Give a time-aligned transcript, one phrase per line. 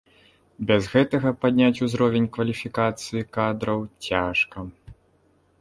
[0.71, 4.57] Без гэтага падняць узровень кваліфікацыі кадраў цяжка.